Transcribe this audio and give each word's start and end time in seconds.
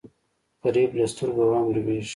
غریب 0.63 0.91
له 0.97 1.05
سترګو 1.13 1.41
غم 1.49 1.65
لوېږي 1.75 2.09